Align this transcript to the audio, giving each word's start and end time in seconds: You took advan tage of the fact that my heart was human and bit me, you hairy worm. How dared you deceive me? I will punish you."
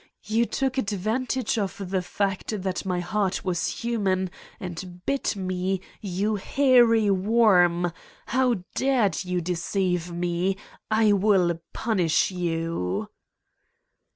You 0.23 0.47
took 0.47 0.77
advan 0.77 1.27
tage 1.27 1.59
of 1.59 1.77
the 1.91 2.01
fact 2.01 2.63
that 2.63 2.87
my 2.87 3.01
heart 3.01 3.45
was 3.45 3.67
human 3.67 4.31
and 4.59 5.03
bit 5.05 5.35
me, 5.35 5.79
you 6.01 6.37
hairy 6.37 7.11
worm. 7.11 7.93
How 8.25 8.63
dared 8.73 9.23
you 9.23 9.41
deceive 9.41 10.11
me? 10.11 10.57
I 10.89 11.13
will 11.13 11.61
punish 11.71 12.31
you." 12.31 13.09